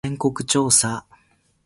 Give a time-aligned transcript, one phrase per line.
[0.03, 1.05] 全国調査